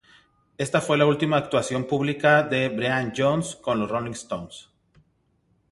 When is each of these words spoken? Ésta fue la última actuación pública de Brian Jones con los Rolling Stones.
Ésta 0.57 0.81
fue 0.81 0.97
la 0.97 1.05
última 1.05 1.37
actuación 1.37 1.85
pública 1.85 2.41
de 2.41 2.69
Brian 2.69 3.13
Jones 3.15 3.55
con 3.57 3.79
los 3.79 3.87
Rolling 3.91 4.13
Stones. 4.13 4.67